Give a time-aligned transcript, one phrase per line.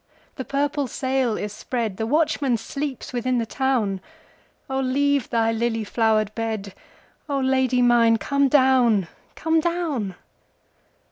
[0.35, 6.33] the purple sail is spread, The watchman sleeps within the town,O leave thy lily flowered
[6.33, 10.15] bed,O Lady mine come down, come down!